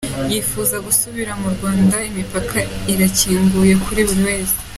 Yifuza 0.31 0.75
gusubira 0.87 1.31
mu 1.41 1.47
Rwanda, 1.55 1.95
imipaka 2.09 2.57
irakinguye 2.93 3.73
kuri 3.85 4.01
buri 4.07 4.21
wese.” 4.27 4.55